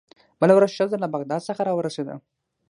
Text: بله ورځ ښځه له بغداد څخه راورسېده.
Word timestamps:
بله 0.41 0.53
ورځ 0.55 0.71
ښځه 0.77 0.97
له 1.03 1.07
بغداد 1.15 1.41
څخه 1.49 1.61
راورسېده. 1.67 2.15